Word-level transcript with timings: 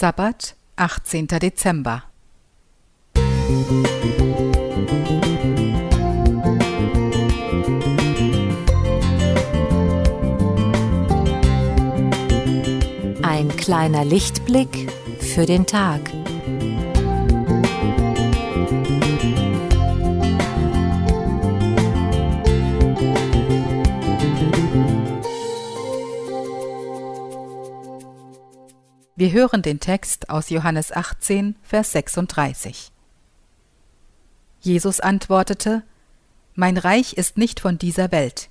Sabbat, 0.00 0.54
18. 0.76 1.26
Dezember. 1.26 2.04
Ein 13.20 13.54
kleiner 13.58 14.06
Lichtblick 14.06 14.90
für 15.18 15.44
den 15.44 15.66
Tag. 15.66 16.00
Wir 29.16 29.32
hören 29.32 29.62
den 29.62 29.80
Text 29.80 30.30
aus 30.30 30.50
Johannes 30.50 30.92
18, 30.92 31.56
Vers 31.62 31.92
36. 31.92 32.92
Jesus 34.60 35.00
antwortete, 35.00 35.82
Mein 36.54 36.78
Reich 36.78 37.14
ist 37.14 37.36
nicht 37.36 37.60
von 37.60 37.76
dieser 37.76 38.12
Welt. 38.12 38.50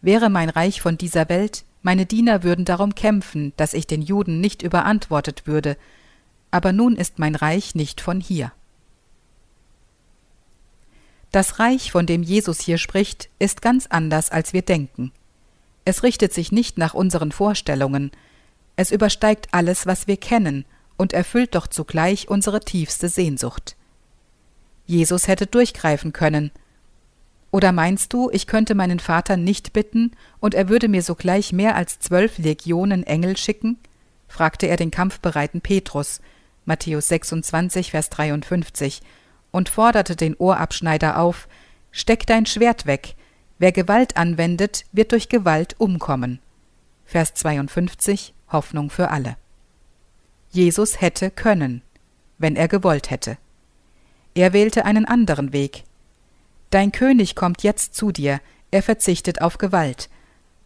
Wäre 0.00 0.28
mein 0.28 0.48
Reich 0.48 0.80
von 0.80 0.98
dieser 0.98 1.28
Welt, 1.28 1.64
meine 1.82 2.04
Diener 2.04 2.42
würden 2.42 2.64
darum 2.64 2.94
kämpfen, 2.94 3.52
dass 3.56 3.74
ich 3.74 3.86
den 3.86 4.02
Juden 4.02 4.40
nicht 4.40 4.62
überantwortet 4.62 5.46
würde, 5.46 5.76
aber 6.50 6.72
nun 6.72 6.96
ist 6.96 7.18
mein 7.18 7.36
Reich 7.36 7.74
nicht 7.74 8.00
von 8.00 8.20
hier. 8.20 8.52
Das 11.30 11.58
Reich, 11.58 11.92
von 11.92 12.06
dem 12.06 12.22
Jesus 12.22 12.60
hier 12.60 12.76
spricht, 12.76 13.30
ist 13.38 13.62
ganz 13.62 13.86
anders, 13.86 14.30
als 14.30 14.52
wir 14.52 14.62
denken. 14.62 15.12
Es 15.84 16.02
richtet 16.02 16.32
sich 16.32 16.52
nicht 16.52 16.76
nach 16.76 16.92
unseren 16.92 17.32
Vorstellungen, 17.32 18.10
es 18.76 18.90
übersteigt 18.90 19.48
alles, 19.52 19.86
was 19.86 20.06
wir 20.06 20.16
kennen, 20.16 20.64
und 20.96 21.12
erfüllt 21.12 21.54
doch 21.54 21.66
zugleich 21.66 22.28
unsere 22.28 22.60
tiefste 22.60 23.08
Sehnsucht. 23.08 23.76
Jesus 24.86 25.28
hätte 25.28 25.46
durchgreifen 25.46 26.12
können. 26.12 26.50
Oder 27.50 27.72
meinst 27.72 28.12
du, 28.12 28.30
ich 28.30 28.46
könnte 28.46 28.74
meinen 28.74 28.98
Vater 28.98 29.36
nicht 29.36 29.72
bitten, 29.72 30.12
und 30.40 30.54
er 30.54 30.68
würde 30.68 30.88
mir 30.88 31.02
sogleich 31.02 31.52
mehr 31.52 31.76
als 31.76 31.98
zwölf 31.98 32.38
Legionen 32.38 33.04
Engel 33.04 33.36
schicken? 33.36 33.78
fragte 34.28 34.66
er 34.66 34.76
den 34.76 34.90
kampfbereiten 34.90 35.60
Petrus, 35.60 36.20
Matthäus 36.64 37.08
26, 37.08 37.90
Vers 37.90 38.08
53, 38.10 39.02
und 39.50 39.68
forderte 39.68 40.16
den 40.16 40.34
Ohrabschneider 40.34 41.18
auf, 41.18 41.48
Steck 41.90 42.26
dein 42.26 42.46
Schwert 42.46 42.86
weg, 42.86 43.16
wer 43.58 43.70
Gewalt 43.70 44.16
anwendet, 44.16 44.86
wird 44.92 45.12
durch 45.12 45.28
Gewalt 45.28 45.74
umkommen. 45.78 46.40
Vers 47.04 47.34
52 47.34 48.32
Hoffnung 48.52 48.90
für 48.90 49.10
alle. 49.10 49.36
Jesus 50.50 51.00
hätte 51.00 51.30
können, 51.30 51.82
wenn 52.38 52.56
er 52.56 52.68
gewollt 52.68 53.10
hätte. 53.10 53.38
Er 54.34 54.52
wählte 54.52 54.84
einen 54.84 55.04
anderen 55.04 55.52
Weg. 55.52 55.84
Dein 56.70 56.92
König 56.92 57.34
kommt 57.34 57.62
jetzt 57.62 57.94
zu 57.94 58.12
dir, 58.12 58.40
er 58.70 58.82
verzichtet 58.82 59.42
auf 59.42 59.58
Gewalt, 59.58 60.08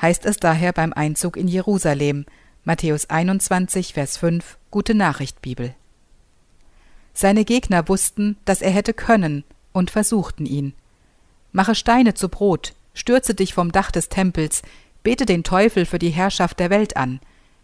heißt 0.00 0.24
es 0.24 0.38
daher 0.38 0.72
beim 0.72 0.92
Einzug 0.92 1.36
in 1.36 1.48
Jerusalem, 1.48 2.24
Matthäus 2.64 3.08
21, 3.10 3.94
Vers 3.94 4.16
5, 4.16 4.56
Gute 4.70 4.94
Nachricht 4.94 5.42
Bibel. 5.42 5.74
Seine 7.12 7.44
Gegner 7.44 7.88
wussten, 7.88 8.36
dass 8.44 8.62
er 8.62 8.70
hätte 8.70 8.94
können 8.94 9.44
und 9.72 9.90
versuchten 9.90 10.46
ihn. 10.46 10.74
Mache 11.52 11.74
Steine 11.74 12.14
zu 12.14 12.28
Brot, 12.28 12.74
stürze 12.94 13.34
dich 13.34 13.52
vom 13.52 13.72
Dach 13.72 13.90
des 13.90 14.08
Tempels, 14.08 14.62
bete 15.02 15.26
den 15.26 15.44
Teufel 15.44 15.84
für 15.86 15.98
die 15.98 16.10
Herrschaft 16.10 16.60
der 16.60 16.70
Welt 16.70 16.96
an, 16.96 17.20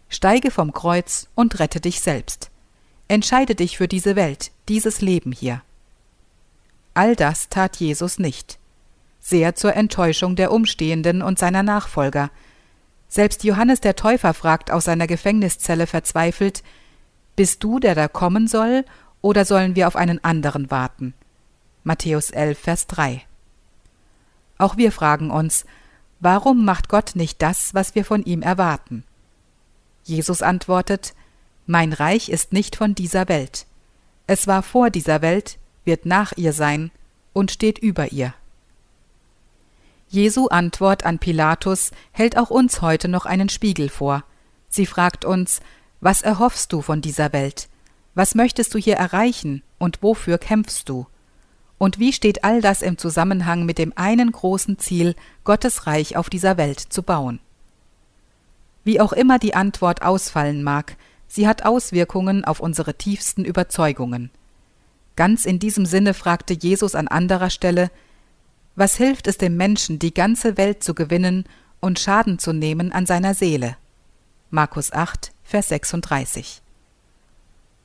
Steige 0.09 0.51
vom 0.51 0.73
Kreuz 0.73 1.27
und 1.35 1.59
rette 1.59 1.81
dich 1.81 2.01
selbst. 2.01 2.49
Entscheide 3.07 3.55
dich 3.55 3.77
für 3.77 3.87
diese 3.87 4.15
Welt, 4.15 4.51
dieses 4.69 5.01
Leben 5.01 5.31
hier. 5.31 5.61
All 6.93 7.15
das 7.15 7.49
tat 7.49 7.77
Jesus 7.77 8.17
nicht. 8.17 8.57
Sehr 9.19 9.55
zur 9.55 9.75
Enttäuschung 9.75 10.35
der 10.35 10.51
Umstehenden 10.51 11.21
und 11.21 11.37
seiner 11.37 11.63
Nachfolger. 11.63 12.31
Selbst 13.07 13.43
Johannes 13.43 13.81
der 13.81 13.95
Täufer 13.95 14.33
fragt 14.33 14.71
aus 14.71 14.85
seiner 14.85 15.07
Gefängniszelle 15.07 15.87
verzweifelt, 15.87 16.63
Bist 17.35 17.63
du, 17.63 17.79
der 17.79 17.95
da 17.95 18.07
kommen 18.07 18.47
soll, 18.47 18.85
oder 19.21 19.45
sollen 19.45 19.75
wir 19.75 19.87
auf 19.87 19.95
einen 19.95 20.23
anderen 20.23 20.71
warten? 20.71 21.13
Matthäus 21.83 22.31
11, 22.31 22.59
Vers 22.59 22.87
3. 22.87 23.21
Auch 24.57 24.77
wir 24.77 24.91
fragen 24.91 25.31
uns, 25.31 25.65
warum 26.19 26.65
macht 26.65 26.89
Gott 26.89 27.11
nicht 27.15 27.41
das, 27.41 27.73
was 27.73 27.95
wir 27.95 28.05
von 28.05 28.23
ihm 28.23 28.41
erwarten? 28.41 29.03
Jesus 30.07 30.41
antwortet, 30.41 31.13
Mein 31.65 31.91
Reich 31.91 32.29
ist 32.29 32.53
nicht 32.53 32.77
von 32.77 32.95
dieser 32.95 33.27
Welt. 33.27 33.65
Es 34.25 34.47
war 34.47 34.63
vor 34.63 34.89
dieser 34.89 35.21
Welt, 35.21 35.57
wird 35.83 36.05
nach 36.05 36.31
ihr 36.37 36.53
sein 36.53 36.91
und 37.33 37.51
steht 37.51 37.77
über 37.77 38.11
ihr. 38.13 38.33
Jesu 40.07 40.47
Antwort 40.47 41.05
an 41.05 41.19
Pilatus 41.19 41.91
hält 42.13 42.37
auch 42.37 42.49
uns 42.49 42.81
heute 42.81 43.09
noch 43.09 43.25
einen 43.25 43.49
Spiegel 43.49 43.89
vor. 43.89 44.23
Sie 44.69 44.85
fragt 44.85 45.25
uns, 45.25 45.59
was 45.99 46.21
erhoffst 46.21 46.71
du 46.71 46.81
von 46.81 47.01
dieser 47.01 47.33
Welt? 47.33 47.67
Was 48.15 48.33
möchtest 48.33 48.73
du 48.73 48.77
hier 48.77 48.95
erreichen 48.95 49.61
und 49.77 50.01
wofür 50.01 50.37
kämpfst 50.37 50.87
du? 50.87 51.05
Und 51.77 51.99
wie 51.99 52.13
steht 52.13 52.45
all 52.45 52.61
das 52.61 52.81
im 52.81 52.97
Zusammenhang 52.97 53.65
mit 53.65 53.77
dem 53.77 53.91
einen 53.97 54.31
großen 54.31 54.79
Ziel, 54.79 55.15
Gottes 55.43 55.85
Reich 55.85 56.15
auf 56.15 56.29
dieser 56.29 56.55
Welt 56.55 56.79
zu 56.79 57.03
bauen? 57.03 57.39
Wie 58.87 59.01
auch 59.01 59.11
immer 59.11 59.37
die 59.37 59.53
Antwort 59.53 60.01
ausfallen 60.01 60.63
mag, 60.63 60.95
sie 61.27 61.45
hat 61.45 61.65
Auswirkungen 61.65 62.45
auf 62.45 62.61
unsere 62.61 62.93
tiefsten 62.93 63.43
Überzeugungen. 63.43 64.31
Ganz 65.17 65.43
in 65.43 65.59
diesem 65.59 65.85
Sinne 65.85 66.13
fragte 66.13 66.53
Jesus 66.53 66.95
an 66.95 67.09
anderer 67.09 67.49
Stelle 67.49 67.91
Was 68.75 68.95
hilft 68.95 69.27
es 69.27 69.37
dem 69.37 69.57
Menschen, 69.57 69.99
die 69.99 70.13
ganze 70.13 70.55
Welt 70.55 70.85
zu 70.85 70.95
gewinnen 70.95 71.43
und 71.81 71.99
Schaden 71.99 72.39
zu 72.39 72.53
nehmen 72.53 72.93
an 72.93 73.05
seiner 73.05 73.33
Seele? 73.33 73.75
Markus 74.51 74.93
8, 74.93 75.33
Vers 75.43 75.67
36. 75.67 76.61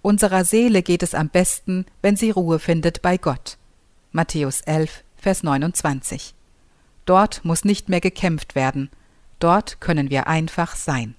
Unserer 0.03 0.45
Seele 0.45 0.85
geht 0.85 1.03
es 1.03 1.17
am 1.17 1.31
besten, 1.31 1.85
wenn 2.01 2.15
sie 2.15 2.31
Ruhe 2.31 2.61
findet 2.61 3.03
bei 3.03 3.17
Gott. 3.17 3.59
Matthäus 4.13 4.61
11, 4.61 5.03
Vers 5.17 5.43
29. 5.43 6.33
Dort 7.07 7.45
muss 7.45 7.65
nicht 7.65 7.89
mehr 7.89 8.01
gekämpft 8.01 8.55
werden, 8.55 8.89
Dort 9.43 9.81
können 9.81 10.09
wir 10.09 10.29
einfach 10.29 10.77
sein. 10.77 11.17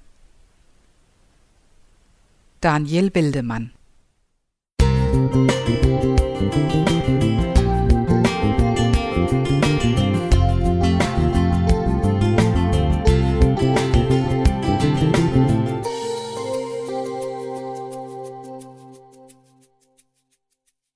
Daniel 2.61 3.13
Wildemann 3.13 3.71